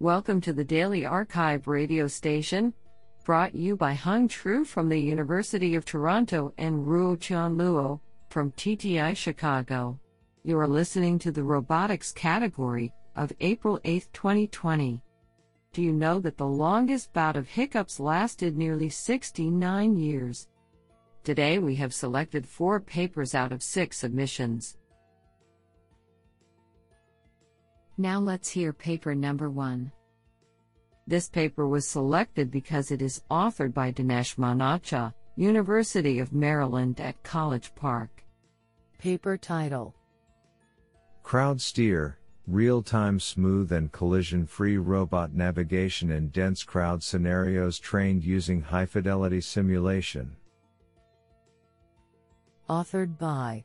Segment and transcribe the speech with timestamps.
[0.00, 2.72] Welcome to the Daily arXiv radio station,
[3.24, 7.98] brought you by Hung Tru from the University of Toronto and Ruotian Luo
[8.30, 9.98] from TTI Chicago.
[10.44, 15.02] You are listening to the robotics category of April 8, 2020.
[15.72, 20.46] Do you know that the longest bout of hiccups lasted nearly 69 years?
[21.24, 24.76] Today we have selected four papers out of six submissions.
[28.00, 29.90] Now let's hear paper number one.
[31.08, 37.20] This paper was selected because it is authored by Dinesh Manocha, University of Maryland at
[37.24, 38.24] College Park.
[38.98, 39.96] Paper title
[41.24, 48.24] Crowd Steer Real time smooth and collision free robot navigation in dense crowd scenarios trained
[48.24, 50.36] using high fidelity simulation.
[52.70, 53.64] Authored by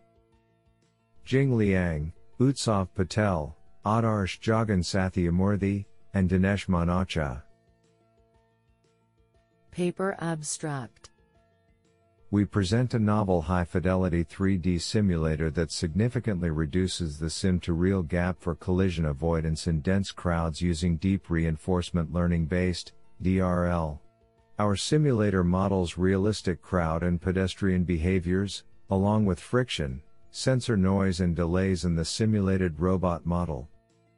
[1.24, 2.12] Jing Liang,
[2.42, 3.56] Utsav Patel,
[3.86, 7.44] Adarsh Jagan Sathyamoorthy, and Dinesh Manocha.
[9.72, 11.10] Paper Abstract
[12.32, 18.04] We present a novel high fidelity 3D simulator that significantly reduces the sim to real
[18.04, 24.00] gap for collision avoidance in dense crowds using deep reinforcement learning based DRL.
[24.60, 31.84] Our simulator models realistic crowd and pedestrian behaviors, along with friction, sensor noise, and delays
[31.84, 33.68] in the simulated robot model.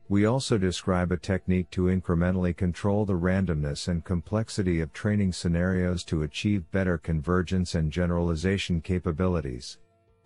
[0.07, 6.03] We also describe a technique to incrementally control the randomness and complexity of training scenarios
[6.05, 9.79] to achieve better convergence and generalization capabilities.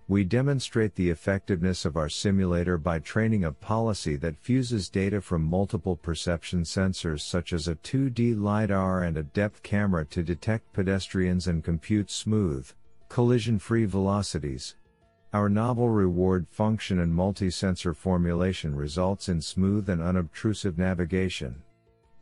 [0.09, 5.43] We demonstrate the effectiveness of our simulator by training a policy that fuses data from
[5.43, 11.47] multiple perception sensors such as a 2D LiDAR and a depth camera to detect pedestrians
[11.47, 12.69] and compute smooth,
[13.07, 14.75] collision free velocities.
[15.31, 21.61] Our novel reward function and multi-sensor formulation results in smooth and unobtrusive navigation.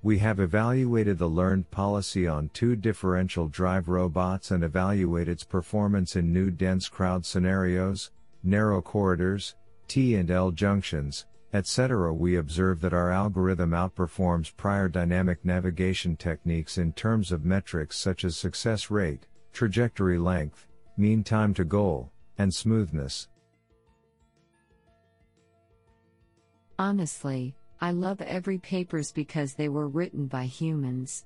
[0.04, 6.18] We have evaluated the learned policy on two differential drive robots and evaluate its performance
[6.18, 8.12] in new dense crowd scenarios,
[8.44, 9.56] narrow corridors,
[9.88, 12.14] T and L junctions, etc.
[12.14, 18.26] We observe that our algorithm outperforms prior dynamic navigation techniques in terms of metrics such
[18.26, 20.68] as success rate, trajectory length,
[20.98, 23.28] mean time to goal, and smoothness.
[26.80, 31.26] Honestly, I love every papers because they were written by humans.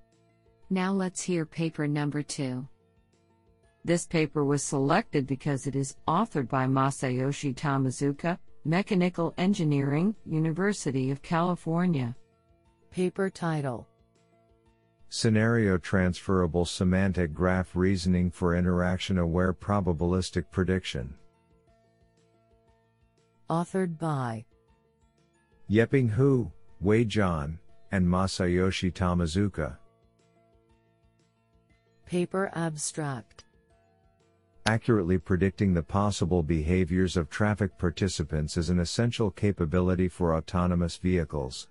[0.70, 2.68] Now let's hear paper number 2.
[3.84, 11.22] This paper was selected because it is authored by Masayoshi Tomizuka, Mechanical Engineering, University of
[11.22, 12.16] California.
[12.92, 13.88] Paper title
[15.14, 21.14] Scenario transferable semantic graph reasoning for interaction aware probabilistic prediction.
[23.50, 24.46] Authored by
[25.70, 27.58] Yeping Hu, Wei Zhan,
[27.92, 29.76] and Masayoshi Tomizuka.
[32.06, 33.44] Paper Abstract
[34.66, 41.68] Accurately predicting the possible behaviors of traffic participants is an essential capability for autonomous vehicles.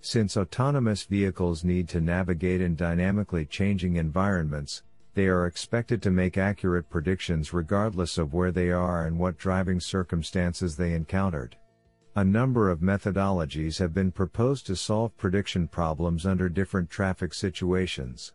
[0.00, 4.82] Since autonomous vehicles need to navigate in dynamically changing environments,
[5.14, 9.80] they are expected to make accurate predictions regardless of where they are and what driving
[9.80, 11.56] circumstances they encountered.
[12.14, 18.32] A number of methodologies have been proposed to solve prediction problems under different traffic situations.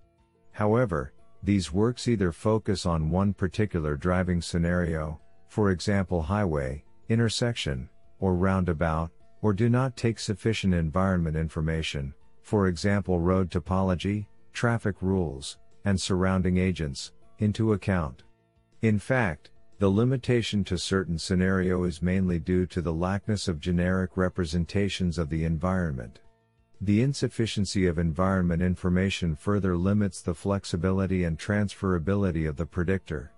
[0.51, 8.35] However, these works either focus on one particular driving scenario, for example highway, intersection, or
[8.35, 9.11] roundabout,
[9.43, 16.57] or do not take sufficient environment information, for example road topology, traffic rules, and surrounding
[16.57, 18.23] agents, into account.
[18.81, 24.15] In fact, the limitation to certain scenario is mainly due to the lackness of generic
[24.15, 26.19] representations of the environment.
[26.79, 33.33] The insufficiency of environment information further limits the flexibility and transferability of the predictor.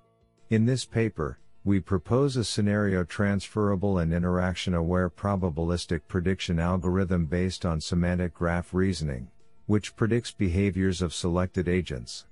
[0.52, 7.66] In this paper, we propose a scenario transferable and interaction aware probabilistic prediction algorithm based
[7.66, 9.28] on semantic graph reasoning,
[9.66, 12.28] which predicts behaviors of selected agents.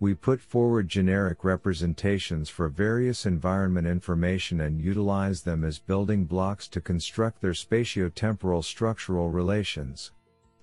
[0.00, 6.66] We put forward generic representations for various environment information and utilize them as building blocks
[6.70, 10.10] to construct their spatiotemporal structural relations.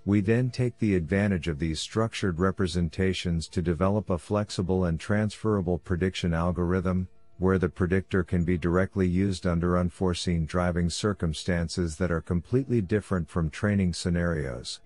[0.03, 5.77] We then take the advantage of these structured representations to develop a flexible and transferable
[5.77, 7.07] prediction algorithm,
[7.39, 13.29] where the predictor can be directly used under unforeseen driving circumstances that are completely different
[13.29, 14.81] from training scenarios.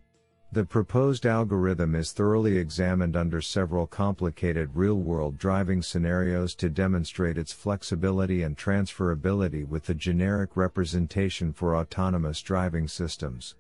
[0.52, 7.40] The proposed algorithm is thoroughly examined under several complicated real world driving scenarios to demonstrate
[7.40, 13.56] its flexibility and transferability with the generic representation for autonomous driving systems.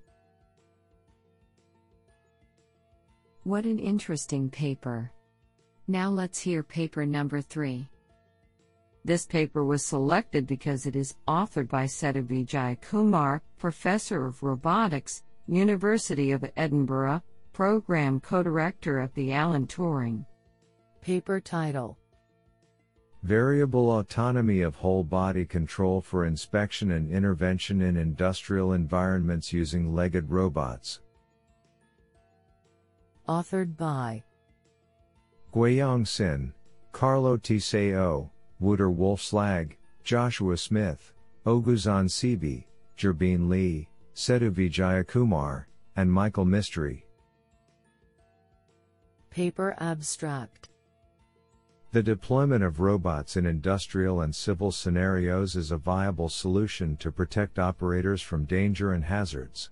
[3.41, 5.11] What an interesting paper.
[5.87, 7.89] Now let's hear paper number 3.
[9.05, 16.31] This paper was selected because it is authored by Sethu Vijayakumar, Professor of Robotics, University
[16.31, 17.21] of Edinburgh,
[17.51, 20.25] Program Co-Director at the Alan Turing.
[21.01, 21.97] Paper title
[23.23, 30.29] Variable autonomy of whole body control for inspection and intervention in industrial environments using legged
[30.29, 31.01] robots.
[33.27, 34.23] Authored by
[35.53, 36.53] Guiyang Xin,
[36.91, 38.29] Carlo Tiseo,
[38.63, 39.73] Wouter Wolfslag,
[40.05, 41.11] Joshua Smith,
[41.45, 42.63] Oguzhan Cebe,
[42.97, 45.65] Zhibin Li, Sethu Vijayakumar,
[45.97, 47.03] and Michael Mistry.
[49.29, 50.69] Paper Abstract
[51.91, 57.59] The deployment of robots in industrial and civil scenarios is a viable solution to protect
[57.59, 59.71] operators from danger and hazards.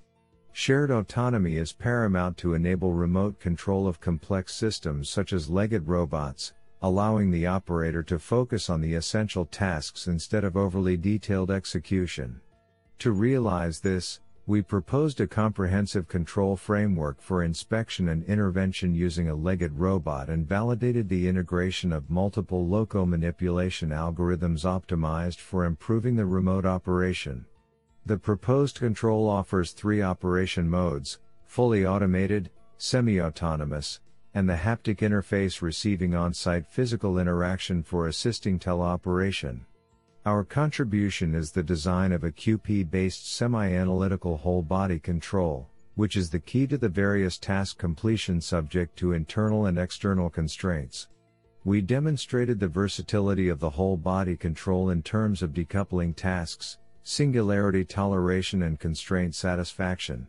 [0.52, 6.52] Shared autonomy is paramount to enable remote control of complex systems such as legged robots,
[6.82, 12.42] allowing the operator to focus on the essential tasks instead of overly detailed execution.
[13.00, 19.36] To realize this, we proposed a comprehensive control framework for inspection and intervention using a
[19.36, 26.26] legged robot and validated the integration of multiple loco manipulation algorithms optimized for improving the
[26.26, 27.46] remote operation.
[28.08, 34.00] The proposed control offers three operation modes fully automated, semi autonomous,
[34.34, 39.60] and the haptic interface receiving on site physical interaction for assisting teleoperation.
[40.26, 46.16] Our contribution is the design of a QP based semi analytical whole body control, which
[46.16, 51.08] is the key to the various task completion subject to internal and external constraints.
[51.64, 57.84] We demonstrated the versatility of the whole body control in terms of decoupling tasks, singularity
[57.84, 60.28] toleration and constraint satisfaction.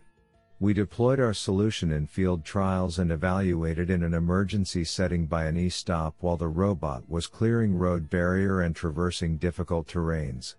[0.63, 5.57] We deployed our solution in field trials and evaluated in an emergency setting by an
[5.57, 10.55] e-stop while the robot was clearing road barrier and traversing difficult terrains.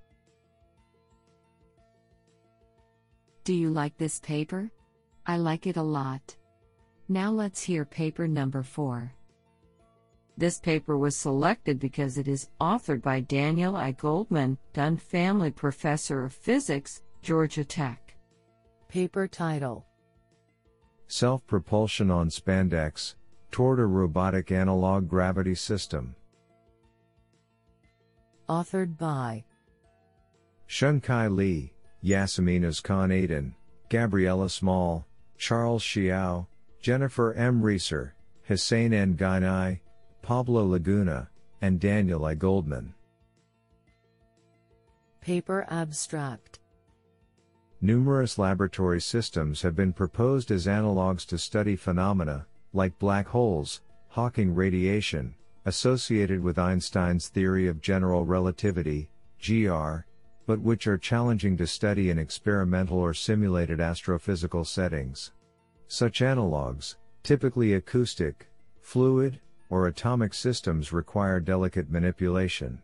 [3.45, 4.69] Do you like this paper?
[5.25, 6.35] I like it a lot.
[7.07, 9.09] Now let's hear paper number 4.
[10.35, 13.93] This paper was selected because it is authored by Daniel I.
[13.93, 18.17] Goldman, Dunn Family Professor of Physics, Georgia Tech.
[18.89, 19.85] Paper title
[21.15, 23.13] Self propulsion on spandex,
[23.51, 26.15] toward a robotic analog gravity system.
[28.49, 29.43] Authored by
[30.67, 31.71] Shengkai Li,
[32.03, 33.53] Yasemin Ozkan Aydin,
[33.89, 35.05] Gabriella Small,
[35.37, 36.47] Charles Xiao,
[36.81, 37.61] Jennifer M.
[37.61, 38.13] Rieser,
[38.47, 39.13] Hussain N.
[39.13, 39.81] Gynai,
[40.23, 41.29] Pablo Laguna,
[41.61, 42.33] and Daniel I.
[42.33, 42.95] Goldman.
[45.21, 46.57] Paper Abstract
[47.83, 54.55] Numerous laboratory systems have been proposed as analogs to study phenomena, like black holes, Hawking
[54.55, 55.35] radiation,
[55.65, 59.09] associated with Einstein's theory of general relativity,
[59.45, 59.95] GR,
[60.45, 65.33] but which are challenging to study in experimental or simulated astrophysical settings.
[65.89, 68.47] Such analogs, typically acoustic,
[68.79, 72.81] fluid, or atomic systems require delicate manipulation.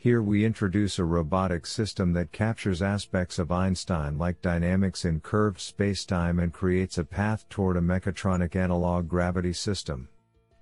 [0.00, 6.40] Here we introduce a robotic system that captures aspects of Einstein-like dynamics in curved spacetime
[6.40, 10.08] and creates a path toward a mechatronic analog gravity system.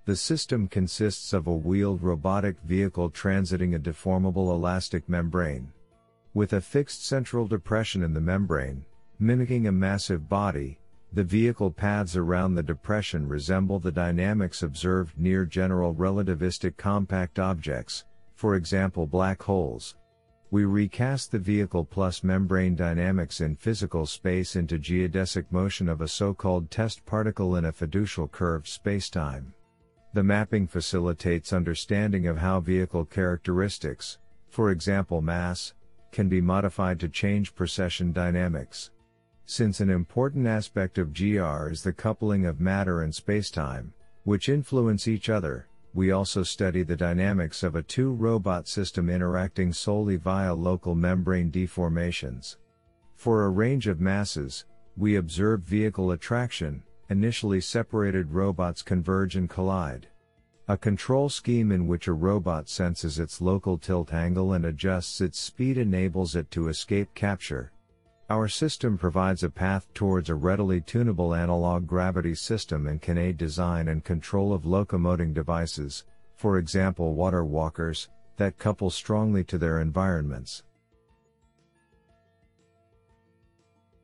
[0.05, 5.71] The system consists of a wheeled robotic vehicle transiting a deformable elastic membrane.
[6.33, 8.85] With a fixed central depression in the membrane,
[9.19, 10.79] mimicking a massive body,
[11.13, 18.03] the vehicle paths around the depression resemble the dynamics observed near general relativistic compact objects,
[18.37, 19.95] for example black holes.
[20.51, 26.07] We recast the vehicle plus membrane dynamics in physical space into geodesic motion of a
[26.07, 29.53] so-called test particle in a fiducial curved spacetime.
[30.13, 35.73] The mapping facilitates understanding of how vehicle characteristics, for example mass,
[36.11, 38.91] can be modified to change precession dynamics.
[39.45, 43.93] Since an important aspect of GR is the coupling of matter and spacetime,
[44.25, 49.73] which influence each other, we also study the dynamics of a two robot system interacting
[49.73, 52.57] solely via local membrane deformations.
[53.15, 54.65] For a range of masses,
[54.95, 60.07] we observe vehicle attraction, initially separated robots converge and collide.
[60.67, 65.39] A control scheme in which a robot senses its local tilt angle and adjusts its
[65.39, 67.71] speed enables it to escape capture,
[68.29, 73.37] our system provides a path towards a readily tunable analog gravity system and can aid
[73.37, 76.03] design and control of locomoting devices,
[76.35, 80.63] for example water walkers, that couple strongly to their environments.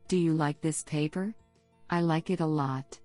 [0.07, 1.33] Do you like this paper?
[1.89, 2.99] I like it a lot.